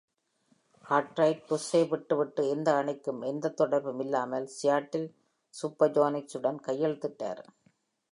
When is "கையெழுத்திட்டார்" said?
6.67-7.43